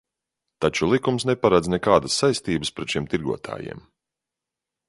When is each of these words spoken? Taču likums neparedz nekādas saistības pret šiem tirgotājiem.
Taču 0.63 0.87
likums 0.93 1.25
neparedz 1.31 1.69
nekādas 1.75 2.17
saistības 2.23 2.75
pret 2.79 2.95
šiem 2.95 3.09
tirgotājiem. 3.13 3.89